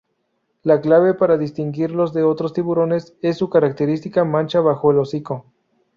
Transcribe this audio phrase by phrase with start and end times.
[0.63, 5.45] La clave para distinguirlos de otros tiburones es su característica mancha bajo el hocico.